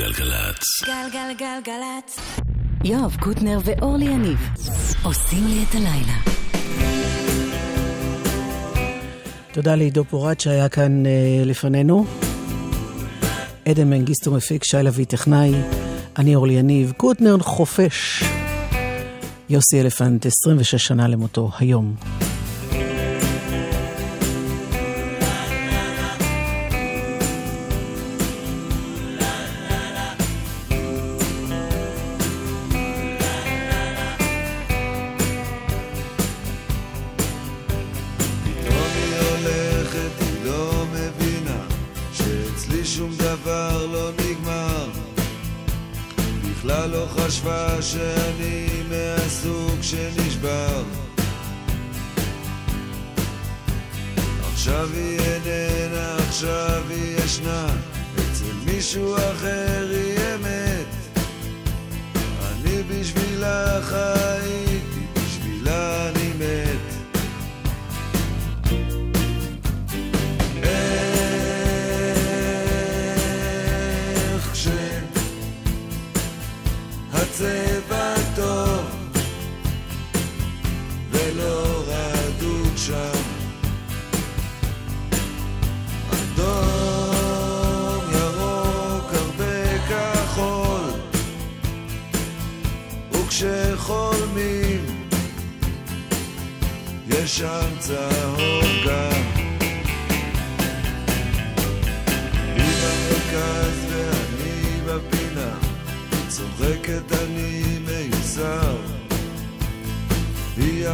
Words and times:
גלגלצ. 0.00 0.82
גלגלגלגלצ. 0.86 2.18
יואב 2.84 3.16
קוטנר 3.20 3.58
ואורלי 3.64 4.04
יניב 4.04 4.38
עושים 5.02 5.46
לי 5.46 5.64
את 5.68 5.74
הלילה. 5.74 6.16
תודה 9.52 9.74
לעידו 9.74 10.04
פורט 10.04 10.40
שהיה 10.40 10.68
כאן 10.68 11.06
אה, 11.06 11.10
לפנינו. 11.44 12.04
עדן 13.64 13.90
מנגיסטו 13.90 14.30
מפיק, 14.30 14.64
שי 14.64 14.76
לביא 14.76 15.04
טכנאי, 15.04 15.52
אני 16.18 16.34
אורלי 16.34 16.54
יניב, 16.54 16.92
קוטנר 16.96 17.38
חופש. 17.38 18.24
יוסי 19.48 19.80
אלפנט, 19.80 20.26
26 20.26 20.74
שנה 20.74 21.08
למותו, 21.08 21.50
היום. 21.58 21.94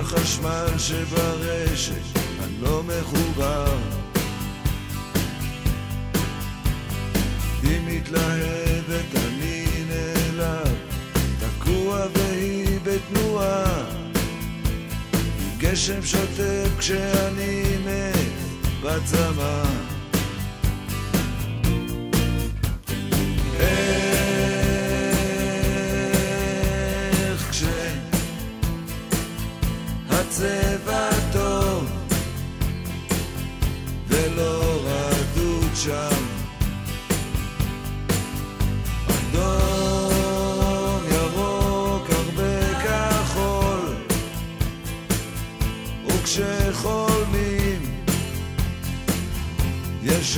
החשמל 0.06 0.78
שברשת, 0.78 2.18
אני 2.42 2.52
לא 2.62 2.82
מחובר. 2.82 3.76
היא 7.62 7.80
מתלהבת, 7.86 9.16
אני 9.16 9.66
נעלב, 9.88 10.74
תקוע 11.38 12.06
והיא 12.14 12.80
בתנועה. 12.82 13.84
גשם 15.58 16.02
שוטף 16.02 16.70
כשאני 16.78 17.62
מת 17.84 18.82
בצמא. 18.82 19.85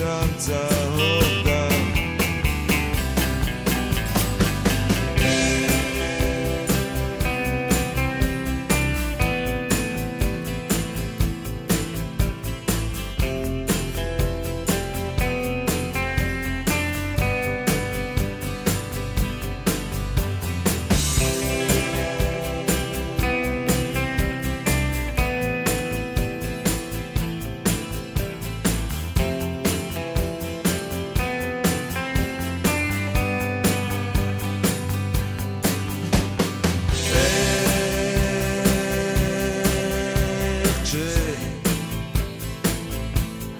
יש 0.00 1.37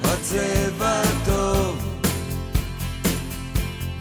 כשהצבע 0.03 1.03
טוב 1.25 1.77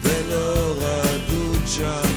ולא 0.02 0.74
רדוד 0.78 1.62
שם. 1.66 2.08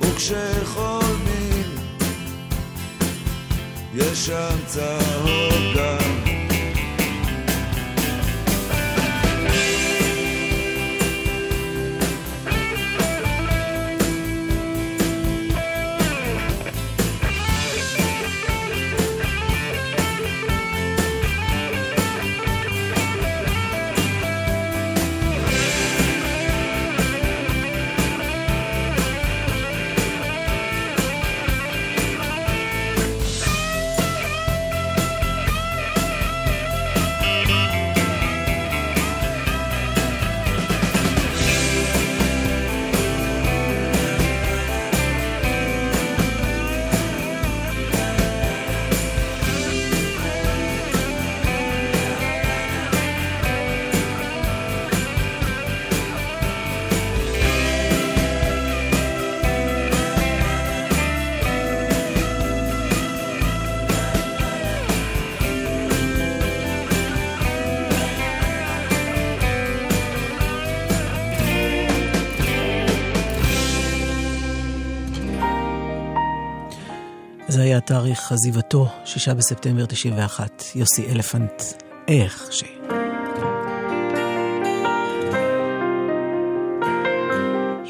וכשחולמים 0.00 1.68
יש 3.94 4.26
שם 4.26 4.56
צהוב 4.66 5.07
תאריך 77.88 78.32
עזיבתו, 78.32 78.88
שישה 79.04 79.34
בספטמבר 79.34 79.86
91, 79.86 80.62
יוסי 80.74 81.06
אלפנט, 81.10 81.62
איך 82.08 82.48
ש... 82.50 82.64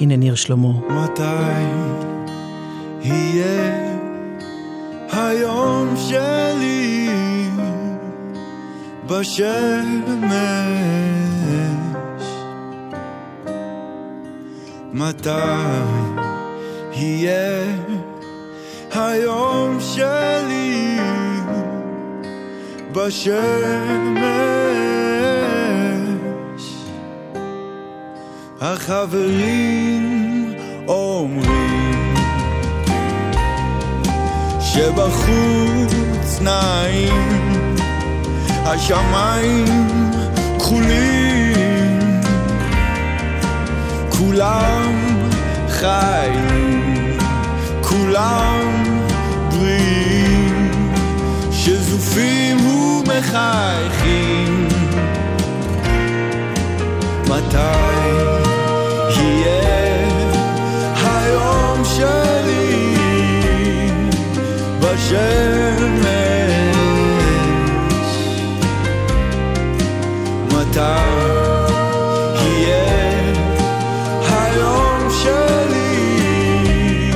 הנה 0.00 0.16
ניר 0.16 0.34
שלמה. 0.34 0.68
מתי 0.68 1.22
יהיה 3.02 3.96
היום 5.12 5.94
שלי 5.96 7.08
בשמש? 9.06 9.48
מתי 14.92 15.30
יהיה 16.92 17.64
היום 18.98 19.78
שלי 19.80 20.98
בשמש. 22.92 23.38
החברים 28.60 30.04
אומרים 30.88 32.14
שבחוץ 34.60 36.40
נעים, 36.40 37.76
השמיים 38.64 39.64
כחולים, 40.58 42.20
כולם 44.10 44.92
חיים, 45.68 47.18
כולם 47.82 48.67
שזופים 51.98 52.66
ומחייכים. 52.66 54.68
מתי 57.24 57.56
יהיה 59.10 60.08
היום 61.04 61.84
שלי 61.84 62.94
בשמש? 64.80 65.18
מתי 70.52 70.80
יהיה 72.34 73.32
היום 74.30 75.08
שלי 75.22 77.12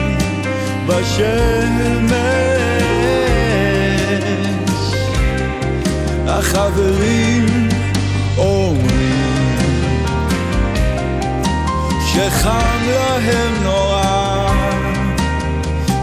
בשמש? 0.86 1.81
החברים 6.54 7.68
אומרים 8.38 9.56
שחם 12.06 12.78
להם 12.86 13.62
נורא. 13.62 14.50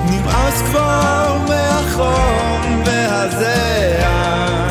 נמאס 0.06 0.62
כבר 0.62 1.38
מהחום 1.48 2.84
והזיעה. 2.86 4.68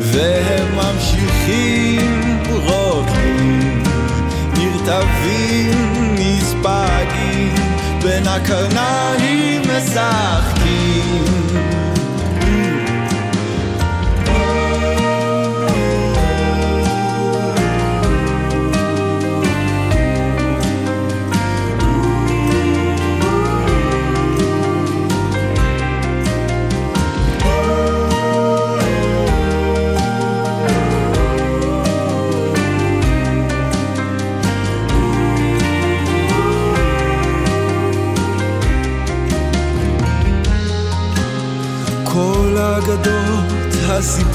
והם 0.00 0.68
ממשיכים 0.74 2.42
רוקדים 2.50 3.82
נרטבים 4.54 6.14
נספגים 6.14 7.54
בין 8.02 8.26
הקרניים 8.26 9.62
משחקים 9.62 10.65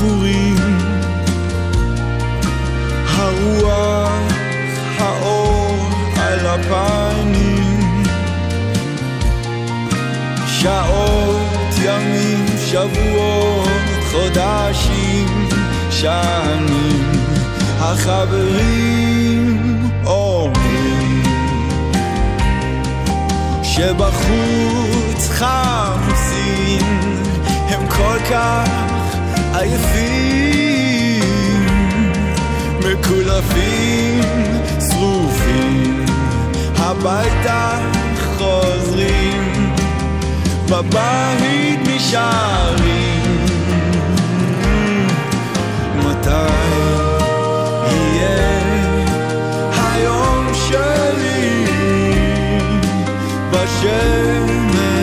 הסיפורים 0.02 0.56
הרוח, 3.06 4.12
האור 4.98 5.76
על 6.16 6.40
הפנים. 6.48 8.04
שעות, 10.48 11.74
ימים, 11.84 12.46
שבועות, 12.66 13.68
חודשים, 14.12 15.50
שנים. 15.92 17.12
החברים 17.80 19.58
אומרים 20.06 21.24
שבחוץ 23.64 25.30
חמסין 25.30 27.00
הם 27.70 27.88
כל 27.90 28.18
כך 28.30 28.91
עייפים, 29.62 31.24
מקולפים, 32.80 34.22
שרופים, 34.90 36.06
הביתה 36.78 37.78
חוזרים, 38.38 39.74
בבית 40.70 41.80
נשארים. 41.88 43.46
מתי 45.98 46.54
יהיה 47.92 48.62
היום 49.76 50.48
שלי 50.54 51.66
בשמש? 53.52 55.01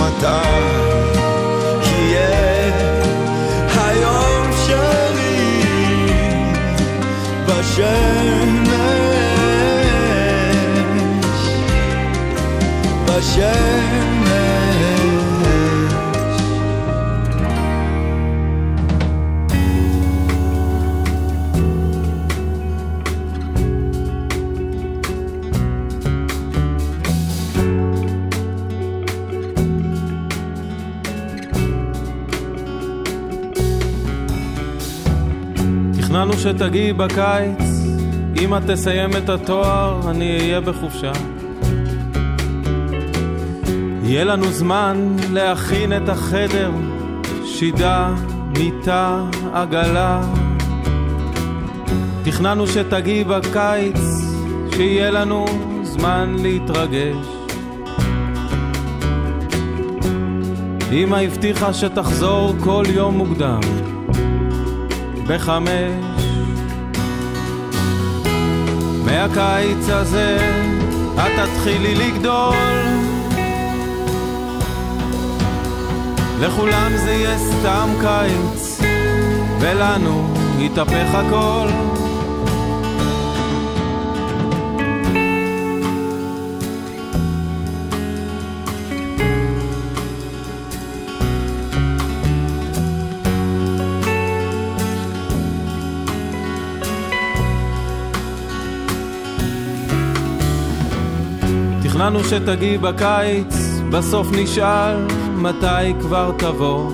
מתי 0.00 0.48
יהיה 1.82 2.72
היום 3.76 4.50
שלי 4.66 5.62
בשמש? 7.46 8.68
בשמש 13.06 14.07
תכננו 36.18 36.38
שתגיעי 36.38 36.92
בקיץ, 36.92 37.58
אם 38.40 38.56
את 38.56 38.62
תסיים 38.66 39.10
את 39.16 39.28
התואר, 39.28 40.10
אני 40.10 40.38
אהיה 40.38 40.60
בחופשה. 40.60 41.12
יהיה 44.02 44.24
לנו 44.24 44.44
זמן 44.44 45.16
להכין 45.32 45.96
את 45.96 46.08
החדר, 46.08 46.70
שידה, 47.44 48.14
מיטה, 48.58 49.24
עגלה. 49.52 50.22
תכננו 52.24 52.66
שתגיעי 52.66 53.24
בקיץ, 53.24 54.00
שיהיה 54.74 55.10
לנו 55.10 55.46
זמן 55.82 56.36
להתרגש. 56.42 57.26
אמא 60.92 61.16
הבטיחה 61.16 61.72
שתחזור 61.72 62.54
כל 62.64 62.84
יום 62.88 63.16
מוקדם, 63.16 63.60
בחמש. 65.28 66.07
מהקיץ 69.10 69.88
הזה 69.88 70.36
את 71.14 71.32
תתחילי 71.36 71.94
לגדול. 71.94 72.54
לכולם 76.40 76.92
זה 76.96 77.10
יהיה 77.10 77.38
סתם 77.38 77.88
קיץ, 78.00 78.80
ולנו 79.60 80.34
יתהפך 80.58 81.14
הכל. 81.14 81.87
תכננו 101.98 102.24
שתגיעי 102.24 102.78
בקיץ, 102.78 103.80
בסוף 103.90 104.28
נשאל 104.32 105.06
מתי 105.36 105.94
כבר 106.00 106.32
תבוא. 106.38 106.90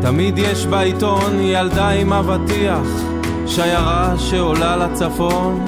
תמיד 0.00 0.38
יש 0.38 0.66
בעיתון 0.66 1.40
ילדה 1.40 1.88
עם 1.88 2.12
אבטיח, 2.12 2.86
שיירה 3.46 4.14
שעולה 4.18 4.76
לצפון. 4.76 5.64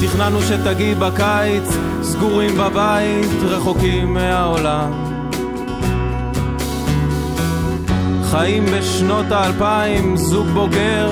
תכננו 0.00 0.42
שתגיעי 0.42 0.94
בקיץ, 0.94 1.76
סגורים 2.02 2.54
בבית, 2.58 3.42
רחוקים 3.42 4.14
מהעולם. 4.14 4.92
חיים 8.30 8.64
בשנות 8.64 9.26
האלפיים, 9.30 10.16
זוג 10.16 10.46
בוגר, 10.46 11.08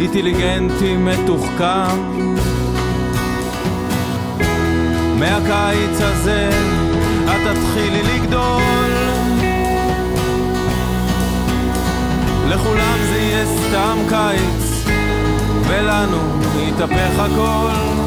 אינטליגנטי 0.00 0.96
מתוחכם. 0.96 2.18
מהקיץ 5.18 6.00
הזה 6.00 6.50
את 7.24 7.56
תתחילי 7.56 8.02
לגדול. 8.02 8.92
לכולם 12.48 12.98
זה 13.10 13.18
יהיה 13.18 13.46
סתם 13.46 13.98
קיץ, 14.08 14.84
ולנו 15.68 16.18
יתהפך 16.58 17.18
הכל. 17.18 17.97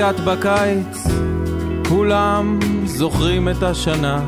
הגעת 0.00 0.20
בקיץ, 0.20 1.06
כולם 1.88 2.58
זוכרים 2.84 3.48
את 3.48 3.62
השנה. 3.62 4.20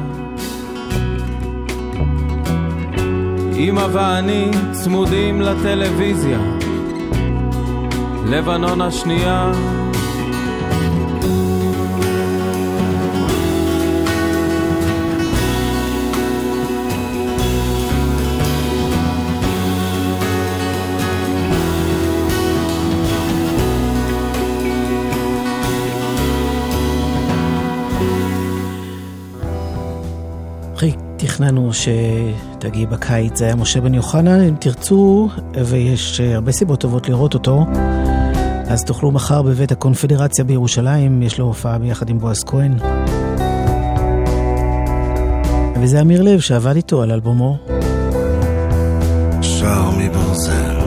אמא 3.56 3.86
ואני 3.92 4.50
צמודים 4.72 5.40
לטלוויזיה, 5.40 6.38
לבנון 8.26 8.80
השנייה 8.80 9.52
תכננו 31.16 31.70
שתגיעי 31.72 32.86
בקיץ, 32.86 33.38
זה 33.38 33.44
היה 33.44 33.54
משה 33.54 33.80
בן 33.80 33.94
יוחנן, 33.94 34.40
אם 34.40 34.54
תרצו, 34.58 35.28
ויש 35.66 36.20
אה, 36.20 36.34
הרבה 36.34 36.52
סיבות 36.52 36.80
טובות 36.80 37.08
לראות 37.08 37.34
אותו, 37.34 37.66
אז 38.66 38.84
תוכלו 38.84 39.10
מחר 39.10 39.42
בבית 39.42 39.72
הקונפדרציה 39.72 40.44
בירושלים, 40.44 41.22
יש 41.22 41.38
לו 41.38 41.44
הופעה 41.44 41.78
ביחד 41.78 42.08
עם 42.08 42.18
בועז 42.18 42.44
כהן. 42.44 42.72
וזה 45.80 46.00
אמיר 46.00 46.22
לב 46.22 46.40
שעבד 46.40 46.76
איתו 46.76 47.02
על 47.02 47.10
אלבומו. 47.12 47.56
שער 49.42 49.90
מברזל 49.98 50.81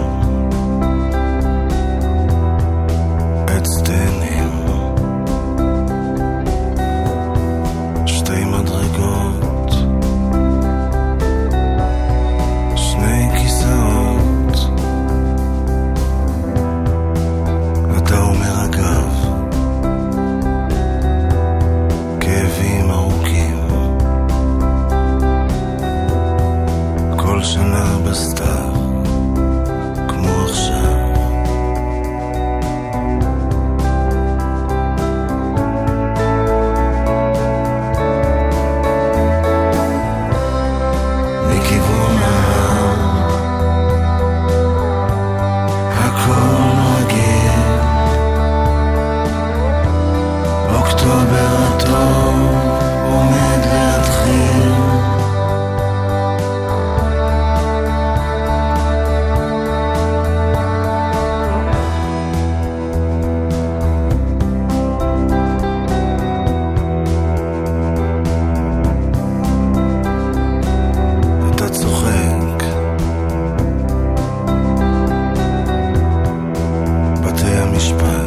me 77.76 77.82
espalha. 77.82 78.25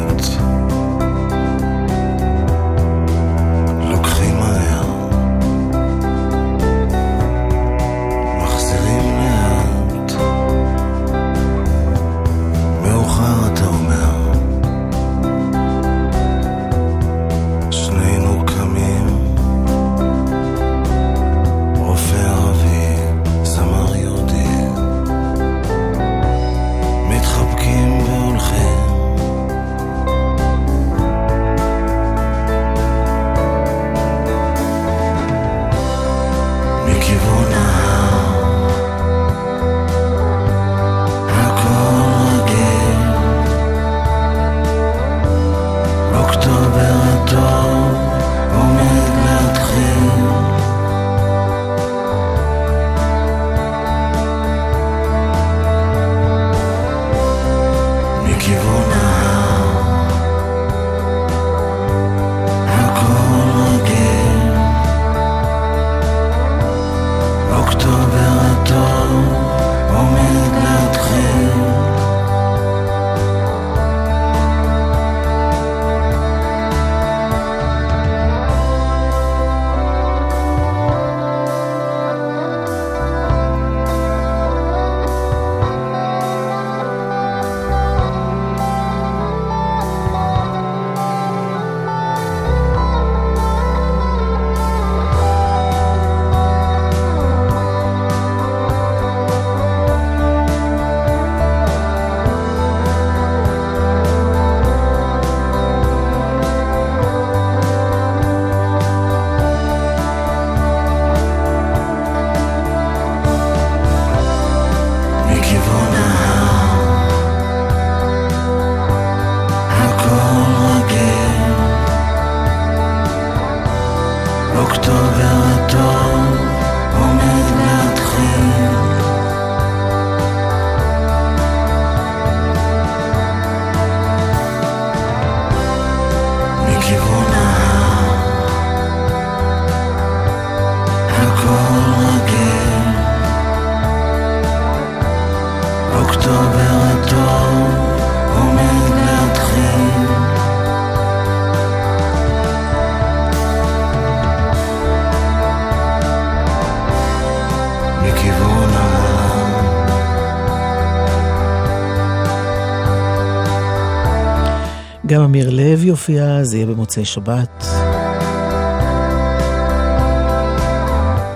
גם 165.09 165.21
אמיר 165.21 165.49
לב 165.49 165.83
יופיע, 165.83 166.43
זה 166.43 166.57
יהיה 166.57 166.67
במוצאי 166.67 167.05
שבת. 167.05 167.65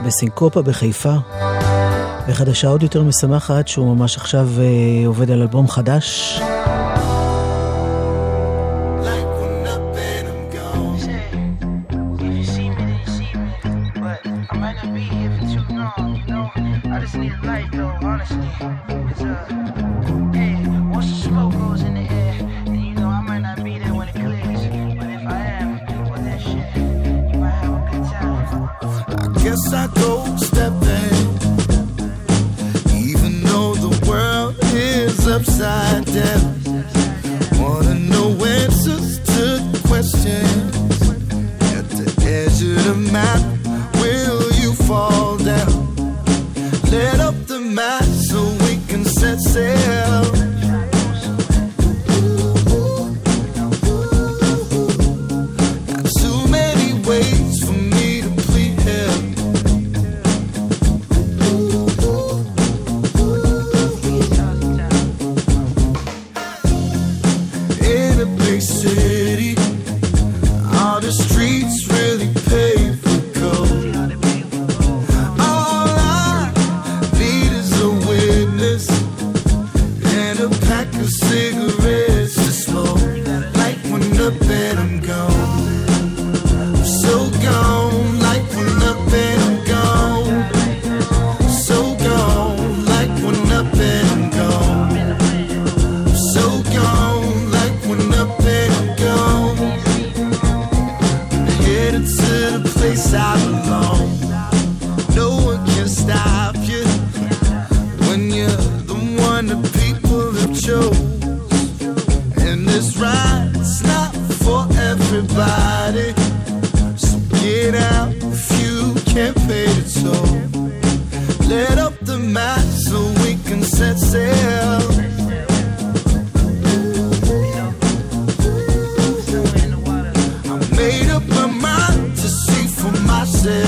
בסינקופה 0.06 0.62
בחיפה. 0.62 1.14
וחדשה 2.28 2.68
עוד 2.68 2.84
יותר 2.84 3.04
משמחת 3.04 3.68
שהוא 3.68 3.96
ממש 3.96 4.18
עכשיו 4.18 4.50
אה, 4.60 5.08
עובד 5.08 5.32
על 5.32 5.42
אלבום 5.42 5.68
חדש. 5.68 6.40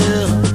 Yeah. 0.06 0.45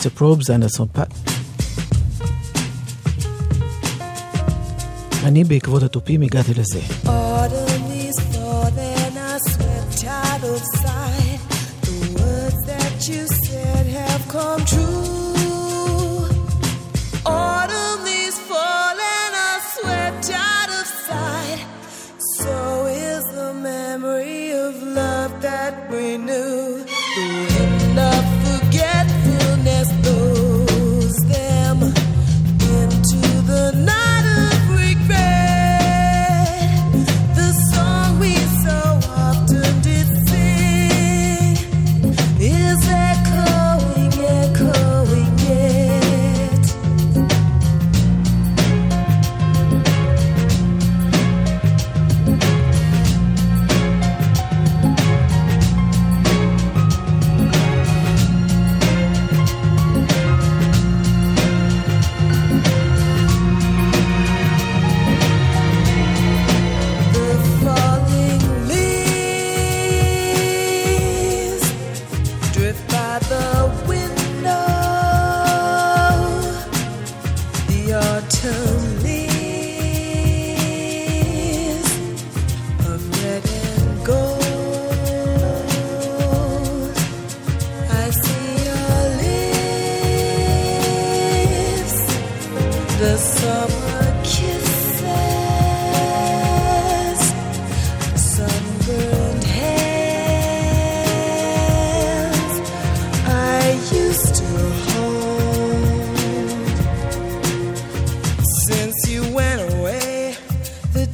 מיסטר 0.00 0.08
פרובס, 0.08 0.50
אנדרסון 0.50 0.88
פאט. 0.92 1.14
אני 5.24 5.44
בעקבות 5.44 5.82
התופים 5.82 6.22
הגעתי 6.22 6.54
לזה. 6.54 6.80
come 14.36 14.64
true. 14.66 15.19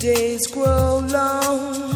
days 0.08 0.48
grow 0.48 1.00
long. 1.00 1.87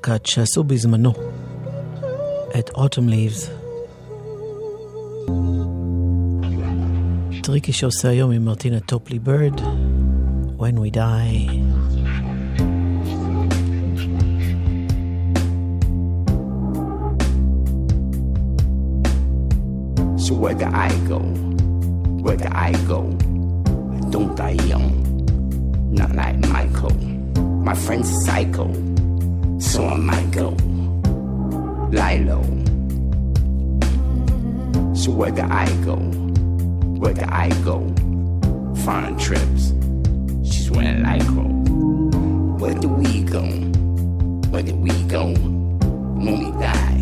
קאט 0.00 0.26
שעשו 0.26 0.64
בזמנו 0.64 1.12
את 2.58 2.68
Autumn 2.68 3.08
Leaves. 3.08 3.50
טריקי 7.42 7.72
שעושה 7.72 8.08
היום 8.08 8.30
עם 8.30 8.44
מרטינה 8.44 8.80
טופלי 8.80 9.18
בירד, 9.18 9.60
When 10.58 10.78
We 10.78 10.90
Die. 10.94 11.48
So 20.24 20.34
where 20.42 20.54
do 20.62 20.66
I 20.88 20.90
go? 21.08 21.20
Where 22.24 22.36
do 22.36 22.48
I 22.68 22.72
go? 22.92 23.00
Don't 24.12 24.34
die 24.40 24.58
young, 24.72 24.88
not 25.98 26.10
like 26.20 26.38
Michael. 26.56 26.96
My 27.68 27.74
friend's 27.84 28.10
psycho. 28.24 28.66
so 29.63 29.85
I 29.87 29.95
might 29.95 30.29
go. 30.31 30.49
Lie 31.91 32.17
low. 32.27 32.43
So 34.93 35.11
where 35.11 35.31
do 35.31 35.41
I 35.43 35.67
go? 35.85 35.95
Where 36.99 37.13
do 37.13 37.23
I 37.29 37.49
go? 37.63 37.79
Foreign 38.83 39.17
trips. 39.17 39.73
She's 40.43 40.69
wearing 40.69 41.03
lycra. 41.03 41.45
Where 42.59 42.73
do 42.75 42.89
we 42.89 43.23
go? 43.23 43.41
Where 44.51 44.63
do 44.63 44.75
we 44.75 44.91
go? 45.03 45.33
When 45.33 46.39
we 46.39 46.51
die, 46.61 46.92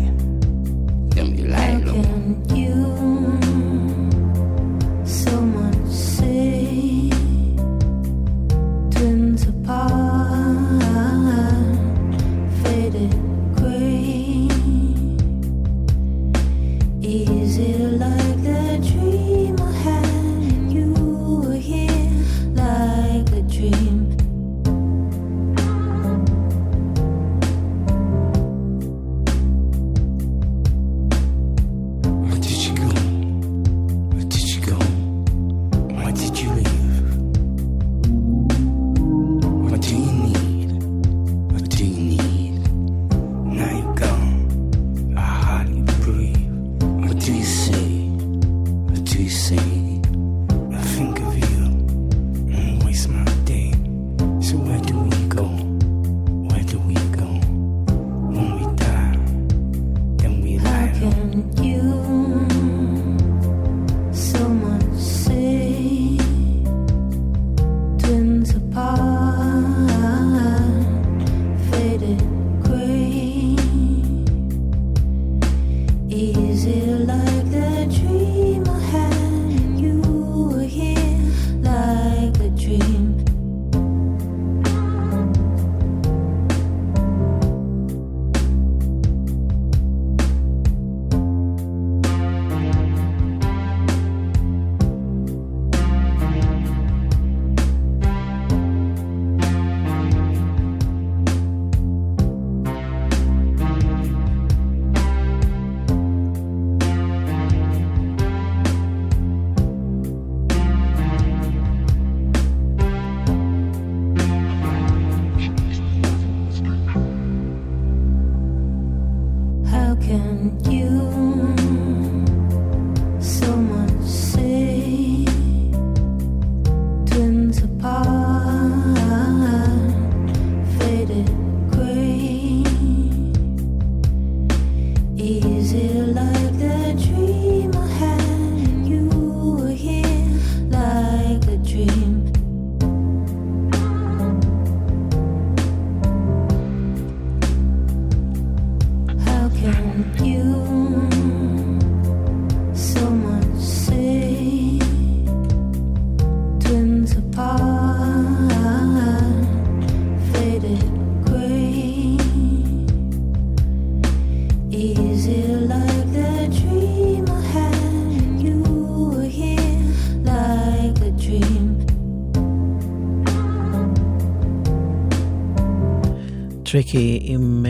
טריקי 176.72 177.18
עם 177.22 177.66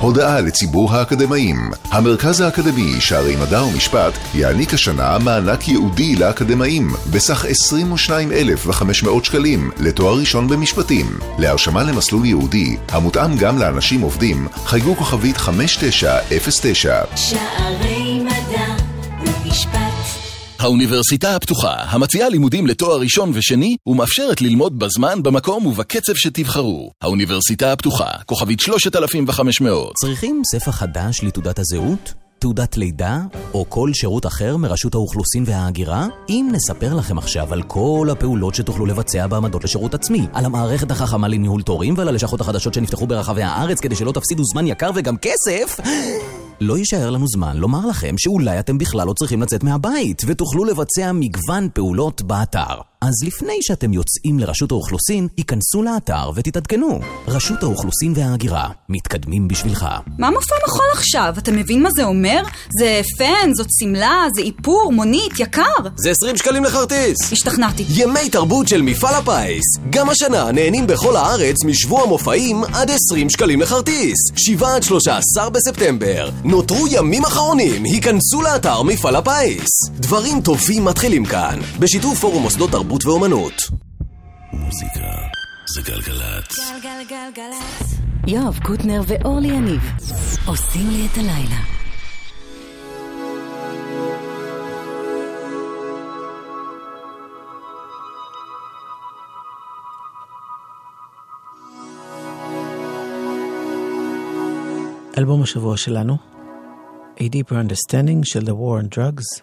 הודעה 0.00 0.40
לציבור 0.40 0.94
האקדמאים. 0.94 1.70
המרכז 1.90 2.40
האקדמי 2.40 3.00
שערי 3.00 3.36
מדע 3.36 3.64
ומשפט 3.64 4.12
יעניק 4.34 4.74
השנה 4.74 5.18
מענק 5.18 5.68
ייעודי 5.68 6.16
לאקדמאים 6.16 6.90
בסך 7.12 7.44
22,500 7.44 9.24
שקלים 9.24 9.70
לתואר 9.78 10.18
ראשון 10.18 10.48
במשפטים. 10.48 11.06
להרשמה 11.38 11.82
למסלול 11.82 12.26
ייעודי 12.26 12.76
המותאם 12.88 13.36
גם 13.36 13.58
לאנשים 13.58 14.00
עובדים 14.00 14.48
חייגו 14.64 14.96
כוכבית 14.96 15.36
5909 15.36 17.02
שערי 17.16 18.20
מדע 18.20 18.74
ומשפט 19.20 19.87
האוניברסיטה 20.58 21.36
הפתוחה, 21.36 21.74
המציעה 21.74 22.28
לימודים 22.28 22.66
לתואר 22.66 23.00
ראשון 23.00 23.30
ושני, 23.34 23.76
ומאפשרת 23.86 24.40
ללמוד 24.40 24.78
בזמן, 24.78 25.22
במקום 25.22 25.66
ובקצב 25.66 26.12
שתבחרו. 26.14 26.90
האוניברסיטה 27.02 27.72
הפתוחה, 27.72 28.10
כוכבית 28.26 28.60
3500. 28.60 29.92
צריכים 29.94 30.42
ספר 30.52 30.70
חדש 30.70 31.20
לתעודת 31.22 31.58
הזהות? 31.58 32.14
תעודת 32.38 32.76
לידה, 32.76 33.20
או 33.54 33.64
כל 33.68 33.90
שירות 33.94 34.26
אחר 34.26 34.56
מרשות 34.56 34.94
האוכלוסין 34.94 35.44
וההגירה? 35.46 36.06
אם 36.28 36.48
נספר 36.52 36.94
לכם 36.94 37.18
עכשיו 37.18 37.52
על 37.52 37.62
כל 37.62 38.08
הפעולות 38.12 38.54
שתוכלו 38.54 38.86
לבצע 38.86 39.26
בעמדות 39.26 39.64
לשירות 39.64 39.94
עצמי, 39.94 40.26
על 40.32 40.44
המערכת 40.44 40.90
החכמה 40.90 41.28
לניהול 41.28 41.62
תורים 41.62 41.94
ועל 41.96 42.08
הלשכות 42.08 42.40
החדשות 42.40 42.74
שנפתחו 42.74 43.06
ברחבי 43.06 43.42
הארץ 43.42 43.80
כדי 43.80 43.96
שלא 43.96 44.12
תפסידו 44.12 44.42
זמן 44.52 44.66
יקר 44.66 44.90
וגם 44.94 45.16
כסף, 45.16 45.80
לא 46.60 46.78
יישאר 46.78 47.10
לנו 47.10 47.26
זמן 47.28 47.56
לומר 47.56 47.86
לכם 47.86 48.14
שאולי 48.18 48.58
אתם 48.58 48.78
בכלל 48.78 49.06
לא 49.06 49.12
צריכים 49.12 49.42
לצאת 49.42 49.64
מהבית 49.64 50.22
ותוכלו 50.26 50.64
לבצע 50.64 51.12
מגוון 51.12 51.68
פעולות 51.74 52.22
באתר. 52.22 52.80
אז 53.00 53.12
לפני 53.26 53.58
שאתם 53.60 53.92
יוצאים 53.92 54.38
לרשות 54.38 54.70
האוכלוסין, 54.70 55.28
היכנסו 55.36 55.82
לאתר 55.82 56.30
ותתעדכנו. 56.34 57.00
רשות 57.28 57.62
האוכלוסין 57.62 58.12
וההגירה, 58.16 58.68
מתקדמים 58.88 59.48
בשבילך. 59.48 59.86
מה 60.18 60.30
מופע 60.30 60.54
מחול 60.66 60.86
עכשיו? 60.92 61.34
אתה 61.38 61.52
מבין 61.52 61.82
מה 61.82 61.88
זה 61.96 62.04
אומר? 62.04 62.42
זה 62.80 63.00
פן, 63.18 63.54
זאת 63.54 63.66
שמלה, 63.80 64.26
זה 64.36 64.42
איפור, 64.42 64.92
מונית, 64.92 65.40
יקר. 65.40 65.62
זה 65.96 66.10
20 66.10 66.36
שקלים 66.36 66.64
לכרטיס. 66.64 67.32
השתכנעתי. 67.32 67.84
ימי 67.88 68.30
תרבות 68.30 68.68
של 68.68 68.82
מפעל 68.82 69.14
הפיס. 69.14 69.64
גם 69.90 70.10
השנה 70.10 70.52
נהנים 70.52 70.86
בכל 70.86 71.16
הארץ 71.16 71.56
משבוע 71.64 72.06
מופעים 72.06 72.64
עד 72.64 72.90
20 72.90 73.30
שקלים 73.30 73.60
לכרטיס. 73.60 74.16
7 74.36 74.74
עד 74.74 74.82
13 74.82 75.50
בספטמבר. 75.50 76.30
נותרו 76.48 76.86
ימים 76.90 77.24
אחרונים, 77.24 77.84
היכנסו 77.84 78.42
לאתר 78.42 78.82
מפעל 78.82 79.16
הפיס. 79.16 79.90
דברים 79.90 80.40
טובים 80.40 80.84
מתחילים 80.84 81.24
כאן, 81.24 81.58
בשיתוף 81.78 82.18
פורום 82.18 82.42
מוסדות 82.42 82.70
תרבות 82.70 83.06
ואומנות. 83.06 83.52
מוזיקה 84.52 85.00
זה 85.74 85.80
גלגלצ. 85.82 86.58
גלגלגלצ. 86.82 87.94
יואב 88.26 88.58
קוטנר 88.62 89.02
ואורלי 89.06 89.48
יניב 89.48 89.80
עושים 90.46 90.90
לי 90.90 91.06
את 91.12 91.18
הלילה. 91.18 91.60
אלבום 105.18 105.42
השבוע 105.42 105.76
שלנו, 105.76 106.16
A 107.20 107.28
Deeper 107.28 107.56
Understanding 107.56 108.20
של 108.24 108.40
The 108.40 108.52
War 108.52 108.82
on 108.82 108.88
Drugs. 108.96 109.42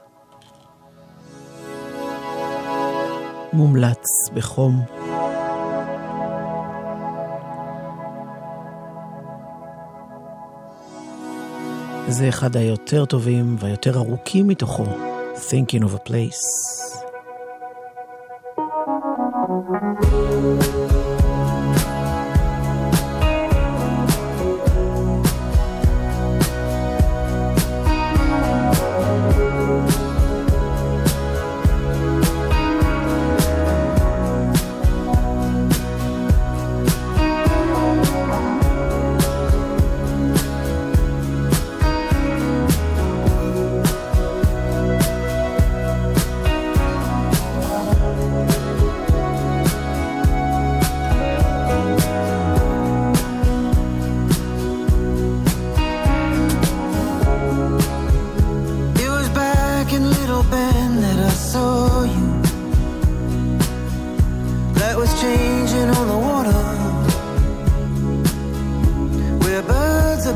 מומלץ 3.53 4.03
בחום. 4.33 4.81
זה 12.07 12.29
אחד 12.29 12.55
היותר 12.55 13.05
טובים 13.05 13.55
והיותר 13.59 13.97
ארוכים 13.97 14.47
מתוכו, 14.47 14.85
Thinking 15.35 15.83
of 15.83 15.93
a 15.93 16.09
Place. 16.09 16.75
It 20.01 20.24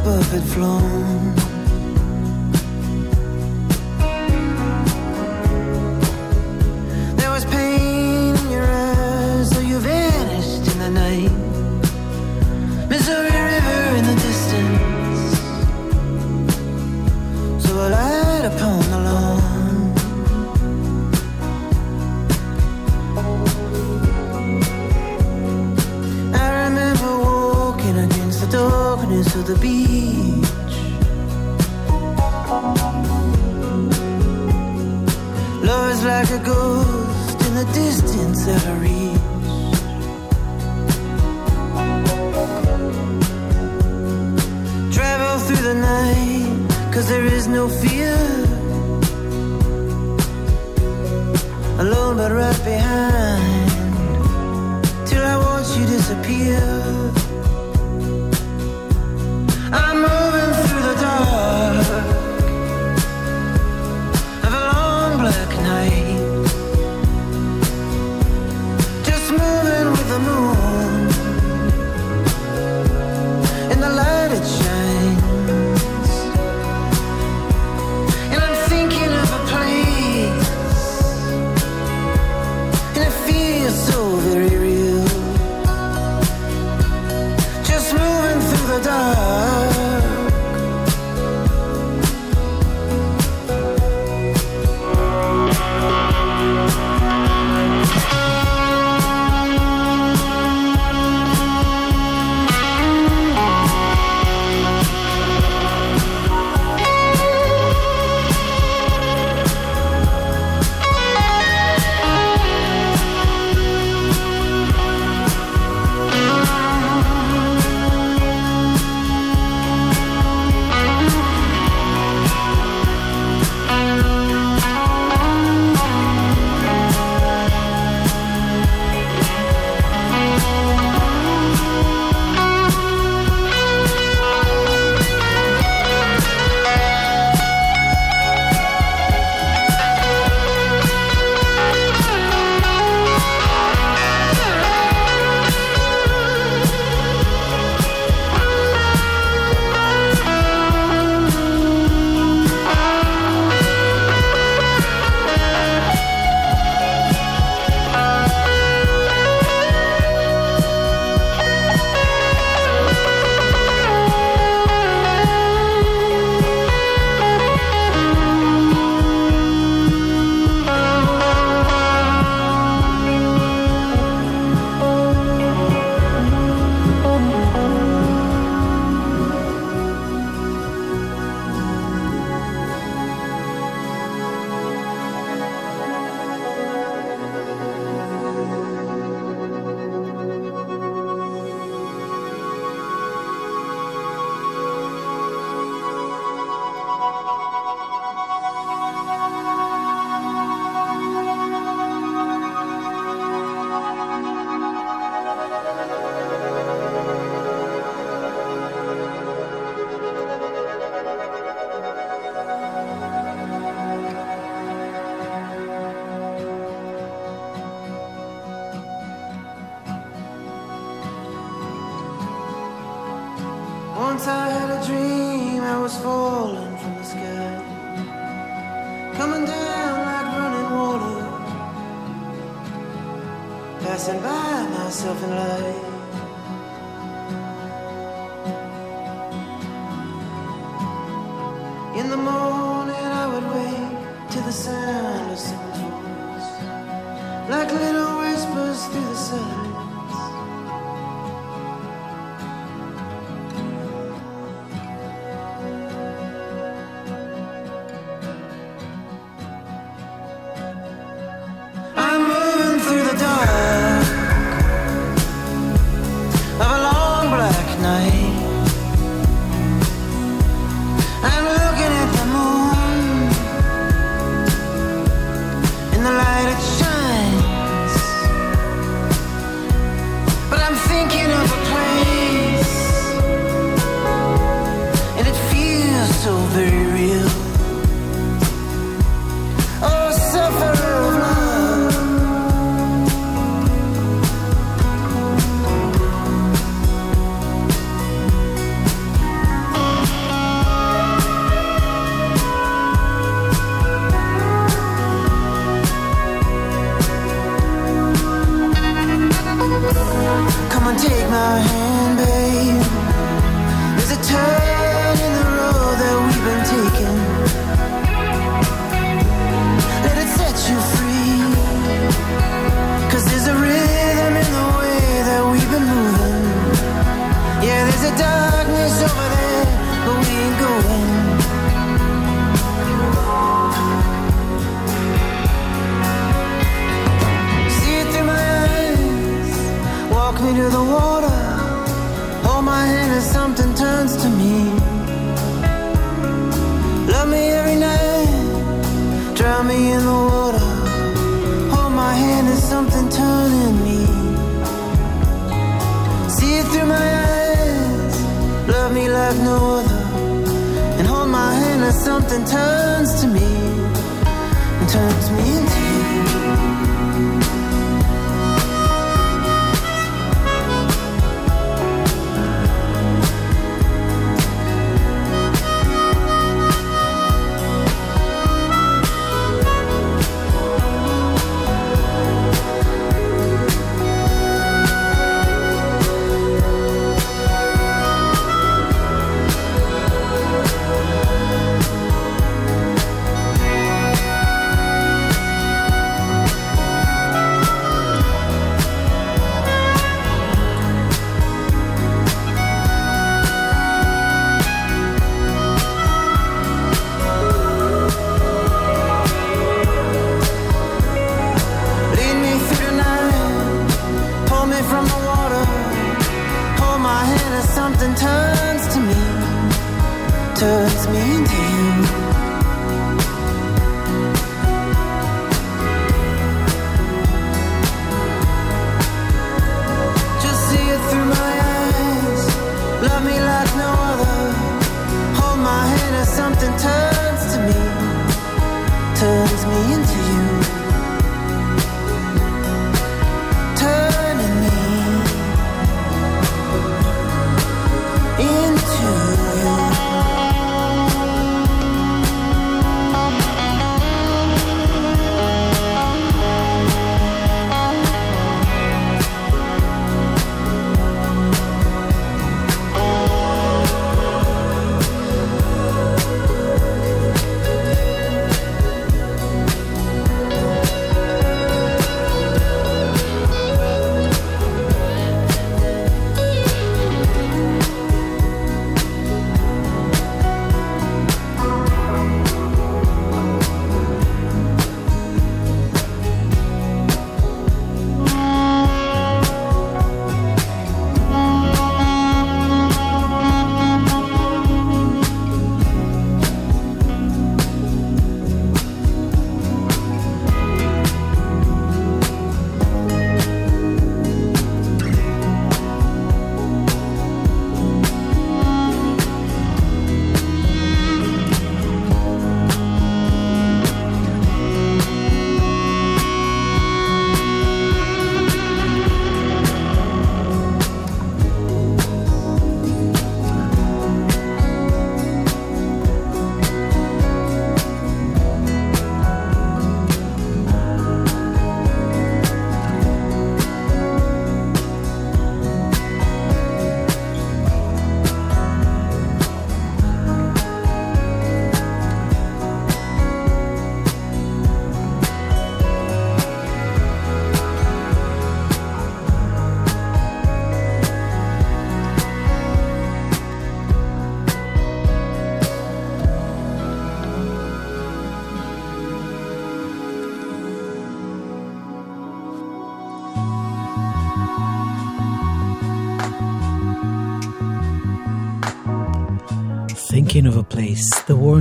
above 0.01 0.31
had 0.31 0.43
flown. 0.43 1.48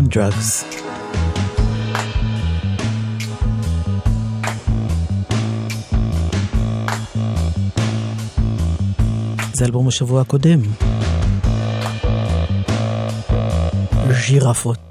On 0.09 0.15
Drugs. 0.15 0.65
זה 9.53 9.65
אלבום 9.65 9.89
השבוע 9.89 10.21
הקודם. 10.21 10.61
ז'ירפות. 14.11 14.88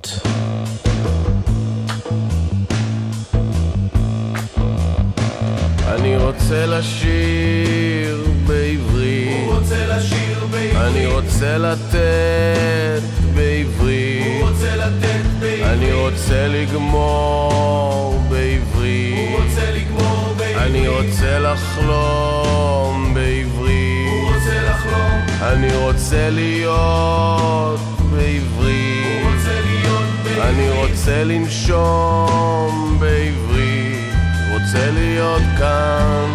רוצה 21.02 21.40
לחלום 21.40 23.14
בעברית. 23.14 24.08
הוא 24.12 24.34
רוצה 24.36 24.62
לחלום. 24.62 25.22
אני 25.42 25.76
רוצה 25.76 26.30
להיות 26.30 27.80
בעברית. 28.12 29.24
הוא 29.24 29.32
רוצה 29.32 29.62
להיות 29.62 30.04
בעברית. 30.24 30.44
אני 30.44 30.70
רוצה 30.70 31.24
לנשום 31.24 32.98
בעברית. 33.00 34.14
רוצה 34.54 34.92
להיות 34.92 35.42
כאן. 35.58 36.30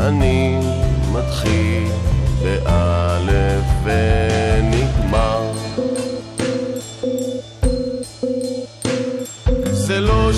אני 0.00 0.60
מתחיל 1.12 1.88
באלף 2.42 3.64
ונגמר. 3.84 4.35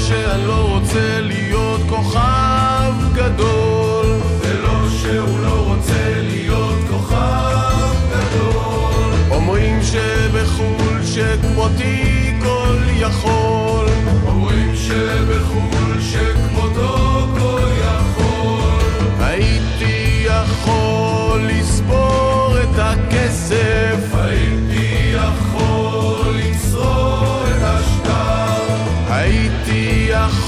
שאני 0.09 0.47
לא 0.47 0.69
רוצה 0.75 1.21
להיות 1.21 1.81
כוכב 1.89 2.93
גדול. 3.15 4.07
זה 4.43 4.63
לא 4.63 4.89
שהוא 4.89 5.41
לא 5.41 5.65
רוצה 5.67 6.21
להיות 6.21 6.79
כוכב 6.91 7.95
גדול. 8.11 9.13
אומרים 9.31 9.79
שבחו"ל 9.83 11.03
שכמותי 11.05 12.08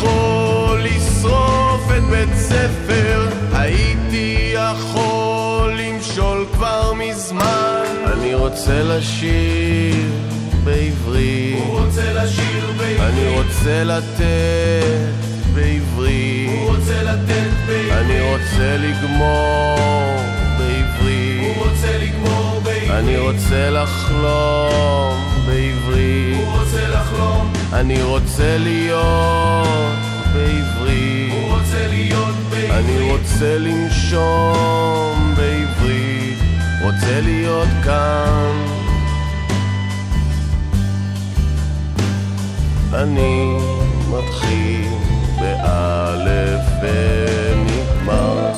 יכול 0.00 0.80
לשרוף 0.82 1.90
את 1.96 2.02
בית 2.10 2.34
ספר. 2.34 3.28
הייתי 3.52 4.54
יכול 4.54 5.78
למשול 5.78 6.46
כבר 6.52 6.92
מזמן. 6.92 7.84
אני 8.12 8.34
רוצה 8.34 8.82
לשיר 8.82 9.94
בעברית. 10.64 11.58
הוא 11.58 11.80
רוצה 11.80 12.12
לשיר 12.12 12.72
בעברית. 12.78 13.00
אני 13.00 13.28
רוצה 13.28 13.84
לתת 13.84 15.12
בעברית. 15.54 16.50
הוא 16.50 16.76
רוצה 16.76 17.02
לתת 17.02 17.50
בעברית. 17.66 17.92
אני 17.92 18.20
רוצה 18.20 18.76
לגמור 18.76 20.16
בעברית. 20.58 21.56
הוא 21.56 21.66
רוצה 21.66 21.98
לגמור 21.98 22.60
בעברית. 22.64 22.90
אני 22.90 23.18
רוצה 23.18 23.70
לחלום 23.70 25.29
בעברית. 25.50 26.36
הוא 26.36 26.58
רוצה 26.58 26.88
לחלום. 26.88 27.52
אני 27.72 28.02
רוצה 28.02 28.58
להיות 28.58 29.96
בעברית. 30.34 31.32
הוא 31.32 31.58
רוצה 31.58 31.86
להיות 31.88 32.34
בעברית. 32.50 32.70
אני 32.70 33.10
רוצה 33.10 33.58
לנשום 33.58 35.34
בעברית. 35.36 36.38
רוצה 36.82 37.20
להיות 37.20 37.68
כאן. 37.84 38.80
אני 42.94 43.56
מתחיל 44.10 44.88
באלף 45.40 46.60
ונגמר. 46.82 48.49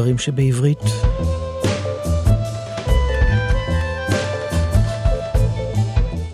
הדברים 0.00 0.18
שבעברית. 0.18 0.78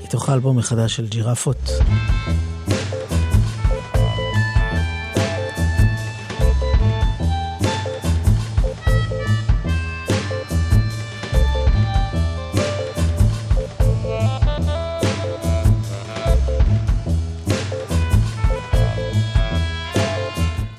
מתוך 0.05 0.29
האלבום 0.29 0.59
החדש 0.59 0.97
של 0.97 1.07
ג'ירפות. 1.07 1.71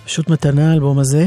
פשוט 0.05 0.29
מתנה 0.29 0.71
האלבום 0.71 0.99
הזה. 0.99 1.25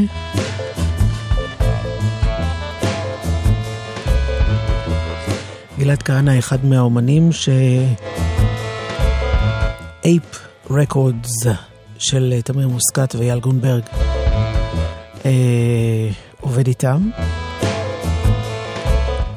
גלעד 5.80 6.02
כהנא, 6.02 6.38
אחד 6.38 6.64
מהאומנים 6.64 7.32
ש... 7.32 7.48
אייפ 10.04 10.22
רקורדס 10.70 11.46
של 11.98 12.34
תמיר 12.44 12.68
מוסקת 12.68 13.14
ואייל 13.18 13.40
גונברג 13.40 13.82
אה, 15.24 16.10
עובד 16.40 16.66
איתם. 16.66 17.10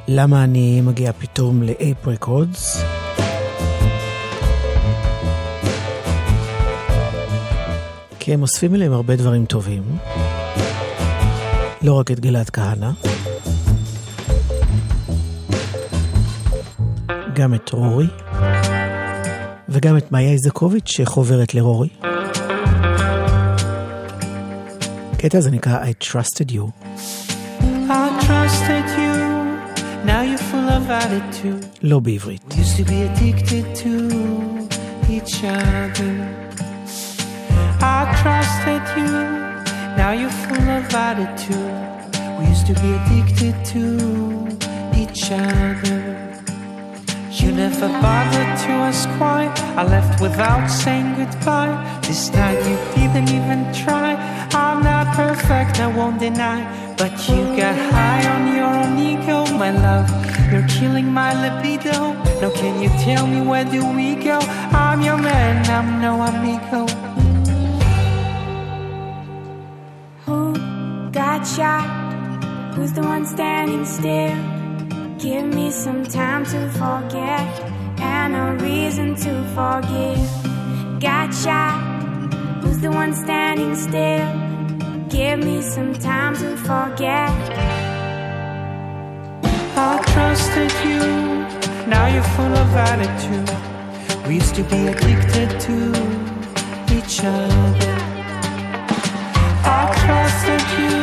למה 0.08 0.44
אני 0.44 0.82
מגיע 0.82 1.12
פתאום 1.14 1.64
לאייפ 1.64 2.08
רקורדס? 2.08 2.84
כי 8.20 8.34
הם 8.34 8.42
אוספים 8.42 8.76
אליהם 8.76 8.94
הרבה 8.94 9.16
דברים 9.16 9.46
טובים. 9.46 9.84
לא 11.82 11.94
רק 11.94 12.12
את 12.12 12.20
גלעד 12.20 12.50
כהנא, 12.50 12.92
גם 17.34 17.54
את 17.54 17.70
רורי, 17.70 18.08
וגם 19.70 19.98
את 19.98 20.12
מאיה 20.12 20.32
איזקוביץ' 20.32 20.92
שחוברת 20.92 21.54
לרורי. 21.54 21.90
הקטע 25.14 25.38
הזה 25.38 25.52
נקרא 25.52 25.84
I 25.84 26.04
Trusted 26.04 26.52
You. 26.52 26.72
I 27.90 28.08
trusted 28.26 28.88
you, 29.02 29.16
now 30.06 30.22
you're 30.22 30.46
full 30.52 30.70
of 30.78 30.90
attitude. 30.90 31.66
לא 31.84 32.00
בעברית. 32.00 32.54
We 32.54 32.56
used 32.56 32.78
to 32.78 32.84
be 32.84 33.00
addicted 33.08 33.66
to 33.84 33.92
each 35.10 35.44
other. 35.44 36.14
I 37.82 38.00
trusted 38.22 38.84
you, 38.98 39.12
now 39.98 40.12
you're 40.20 40.38
full 40.46 40.68
of 40.78 40.96
attitude. 41.10 41.76
We 42.38 42.44
used 42.54 42.68
to 42.72 42.76
be 42.84 42.90
addicted 43.00 43.56
to 43.74 43.84
each 45.02 45.24
other. 45.32 46.23
You 47.44 47.52
never 47.52 47.90
bothered 47.90 48.58
to 48.64 48.72
ask 48.88 49.10
why. 49.20 49.54
I 49.76 49.84
left 49.84 50.22
without 50.22 50.66
saying 50.68 51.16
goodbye. 51.16 51.76
This 52.02 52.30
time 52.30 52.56
you 52.70 52.78
didn't 52.96 53.30
even 53.38 53.62
try. 53.74 54.16
I'm 54.54 54.82
not 54.82 55.14
perfect, 55.14 55.82
I 55.82 55.88
won't 55.88 56.20
deny. 56.20 56.64
But 56.96 57.12
you 57.28 57.44
got 57.58 57.76
high 57.92 58.24
on 58.34 58.56
your 58.56 58.72
own 58.80 58.98
ego, 58.98 59.46
my 59.58 59.72
love. 59.72 60.08
You're 60.54 60.66
killing 60.70 61.08
my 61.12 61.32
libido. 61.44 62.14
Now 62.40 62.52
can 62.56 62.82
you 62.82 62.88
tell 63.04 63.28
me 63.28 63.42
where 63.42 63.66
do 63.66 63.82
we 63.94 64.16
go? 64.16 64.40
I'm 64.72 65.02
your 65.02 65.18
man, 65.18 65.66
I'm 65.70 66.00
no 66.00 66.22
amigo. 66.22 66.88
Who 70.26 71.12
got 71.12 71.44
shot? 71.44 71.88
Who's 72.76 72.94
the 72.94 73.02
one 73.02 73.26
standing 73.26 73.84
still? 73.84 74.63
Give 75.24 75.46
me 75.46 75.72
some 75.72 76.04
time 76.04 76.44
to 76.48 76.70
forget 76.72 77.48
and 78.02 78.36
a 78.36 78.62
reason 78.62 79.16
to 79.16 79.32
forgive. 79.56 81.00
Got 81.00 81.34
shot. 81.34 81.80
Who's 82.62 82.80
the 82.80 82.92
one 82.92 83.14
standing 83.14 83.74
still? 83.74 84.28
Give 85.08 85.40
me 85.40 85.62
some 85.62 85.94
time 85.94 86.36
to 86.36 86.58
forget. 86.58 87.32
I 89.78 90.04
trusted 90.12 90.74
you, 90.84 91.00
now 91.88 92.08
you're 92.08 92.30
full 92.36 92.54
of 92.64 92.76
attitude. 92.76 94.28
We 94.28 94.36
used 94.36 94.56
to 94.56 94.64
be 94.64 94.88
addicted 94.88 95.58
to 95.68 95.78
each 96.98 97.24
other. 97.24 97.96
I 99.64 99.84
trusted 100.04 100.64
you, 100.80 100.98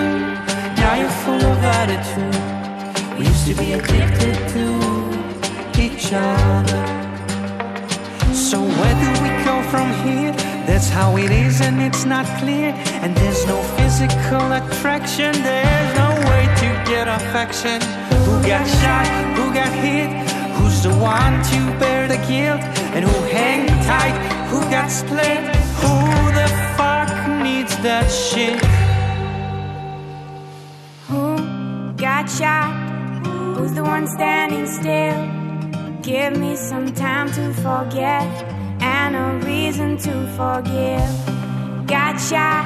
now 0.77 0.95
you're 1.01 1.16
full 1.25 1.43
of 1.53 1.64
attitude. 1.64 2.60
We 3.21 3.27
used 3.27 3.47
to 3.49 3.55
be 3.55 3.75
addicted 3.75 4.35
to 4.55 4.64
each 5.79 6.11
other. 6.11 6.85
So 8.33 8.59
where 8.62 8.97
do 9.05 9.11
we 9.23 9.29
go 9.45 9.62
from 9.68 9.93
here? 10.03 10.33
That's 10.64 10.89
how 10.89 11.18
it 11.18 11.31
is, 11.31 11.61
and 11.61 11.83
it's 11.83 12.07
not 12.07 12.25
clear. 12.41 12.73
And 13.03 13.14
there's 13.14 13.45
no 13.47 13.61
physical 13.77 14.53
attraction, 14.53 15.33
there's 15.43 15.93
no 15.99 16.09
way 16.31 16.45
to 16.62 16.68
get 16.91 17.09
affection. 17.09 17.83
Who 18.25 18.41
got 18.49 18.66
shot? 18.81 19.07
Who 19.37 19.53
got 19.53 19.71
hit? 19.71 20.09
Who's 20.57 20.83
the 20.83 20.95
one 20.97 21.43
to 21.53 21.79
bear 21.79 22.09
the 22.09 22.21
guilt? 22.27 22.62
And 22.97 23.05
who 23.05 23.16
hang 23.25 23.66
tight? 23.85 24.16
Who 24.49 24.61
got 24.71 24.91
split? 24.91 25.41
Who 25.83 25.95
the 26.41 26.49
fuck 26.79 27.11
needs 27.45 27.77
that 27.83 28.11
shit? 28.11 28.64
Who 31.09 31.93
got 31.99 32.31
shot? 32.31 32.89
Who's 33.61 33.75
the 33.75 33.85
one 33.85 34.07
standing 34.07 34.67
still? 34.67 36.01
Give 36.01 36.35
me 36.35 36.57
some 36.57 36.95
time 36.95 37.31
to 37.33 37.53
forget 37.53 38.27
and 38.81 39.15
a 39.15 39.47
reason 39.47 39.99
to 39.99 40.13
forgive. 40.39 41.87
Got 41.87 42.17
shot? 42.19 42.65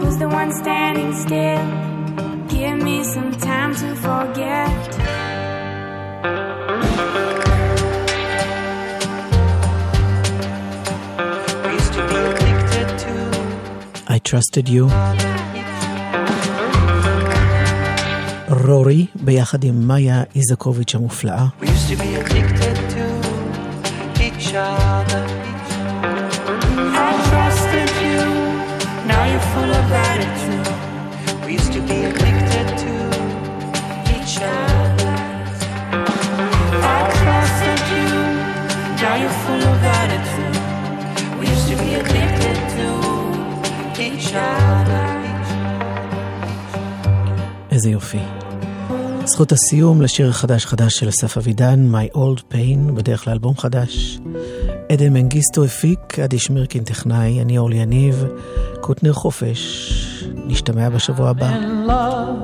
Who's 0.00 0.16
the 0.16 0.26
one 0.26 0.52
standing 0.54 1.12
still? 1.12 1.66
Give 2.48 2.82
me 2.82 3.04
some 3.04 3.30
time 3.32 3.74
to 3.74 3.94
forget. 4.06 4.86
We 11.62 11.72
used 11.74 11.92
to 11.92 12.02
be 12.08 12.16
addicted 12.30 12.88
to 13.04 14.04
I 14.08 14.18
Trusted 14.24 14.66
You. 14.66 14.88
רורי, 18.48 19.06
ביחד 19.14 19.64
עם 19.64 19.88
מאיה 19.88 20.22
איזקוביץ' 20.34 20.94
המופלאה. 20.94 21.46
איזה 47.70 47.90
יופי. 47.90 48.35
זכות 49.26 49.52
הסיום 49.52 50.02
לשיר 50.02 50.28
החדש 50.28 50.66
חדש 50.66 50.94
של 50.98 51.08
אסף 51.08 51.36
אבידן, 51.36 51.88
My 51.94 52.16
Old 52.16 52.40
Pain, 52.52 52.92
בדרך 52.94 53.26
לאלבום 53.26 53.56
חדש. 53.56 54.20
עדן 54.92 55.12
מנגיסטו 55.12 55.64
הפיק, 55.64 56.18
אדי 56.18 56.38
שמירקין 56.38 56.84
טכנאי, 56.84 57.42
אני 57.42 57.58
אורלי 57.58 57.76
יניב, 57.76 58.24
קוטנר 58.80 59.12
חופש. 59.12 59.92
נשתמע 60.34 60.88
בשבוע 60.88 61.30
הבא. 61.30 61.50
in 61.50 61.86
love 61.86 62.38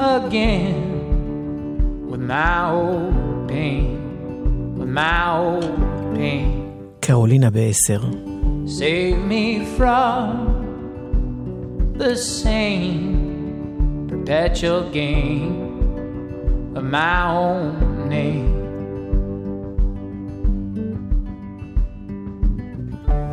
again 0.00 0.82
with 2.10 2.20
my 2.20 2.70
old 2.70 3.14
pain, 3.48 3.98
with 4.78 4.88
my 4.88 5.30
old 5.30 5.70
pain. 6.16 6.48
קרולינה 7.00 7.50
בעשר. 7.50 8.00
Save 8.66 9.18
me 9.30 9.64
from 9.78 10.28
the 11.98 12.16
same 12.16 13.27
perpetual 14.28 14.90
game 14.90 16.76
of 16.76 16.84
my 16.84 17.30
own 17.30 18.10
name. 18.10 18.54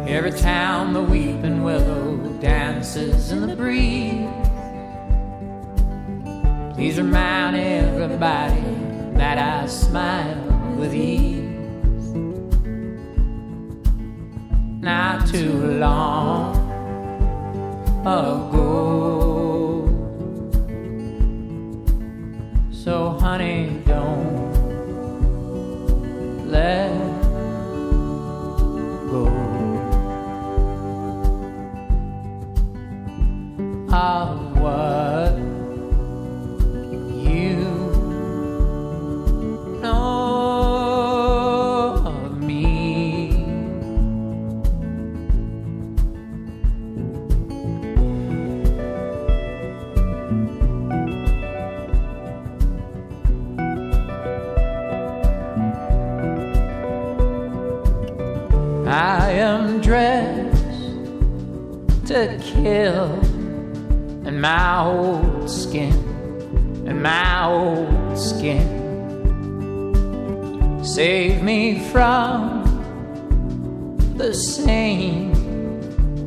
Every 0.07 0.31
town 0.31 0.93
the 0.93 1.01
weeping 1.01 1.63
willow 1.63 2.15
dances 2.39 3.33
in 3.33 3.45
the 3.45 3.57
breeze. 3.57 4.25
Please 6.75 6.97
remind 6.97 7.57
everybody 7.57 8.61
that 9.17 9.37
I 9.37 9.67
smile 9.67 10.77
with 10.77 10.95
ease. 10.95 11.43
Not 14.81 15.27
too 15.27 15.77
long 15.77 16.55
ago. 18.03 19.24
Honey, 23.25 23.64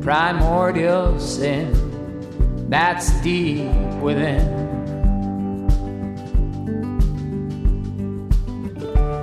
primordial 0.09 1.19
sin 1.19 1.69
that's 2.67 3.11
deep 3.21 3.69
within. 4.01 4.41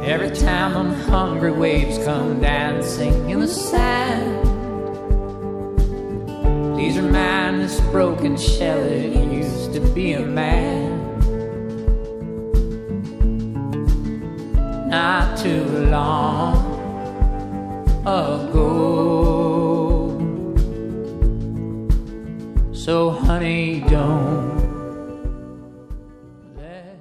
Every 0.05 0.31
time 0.31 0.75
them 0.75 0.95
hungry 1.11 1.51
waves 1.51 1.99
come 2.05 2.41
dancing 2.41 3.31
in 3.31 3.41
the 3.41 3.49
sand, 3.49 4.45
please 6.77 6.97
remind 6.97 7.63
this 7.63 7.81
broken 7.91 8.37
shell 8.37 8.79
it 8.79 9.33
used 9.33 9.73
to 9.73 9.81
be 9.93 10.13
a 10.13 10.25
man. 10.25 11.01
Not 14.89 15.37
too 15.37 15.65
long 15.91 16.55
ago. 18.03 19.26
So, 22.87 23.11
honey, 23.11 23.81
don't 23.81 24.56